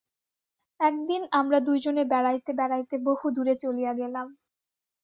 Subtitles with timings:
[0.79, 4.27] একদিন আমারা দুইজনে বেড়াইতে বেড়াইতে বহুদূরে চলিয়া গেলাম।